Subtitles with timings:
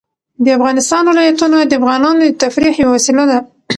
[0.43, 3.39] د افغانستان ولايتونه د افغانانو د تفریح یوه وسیله ده.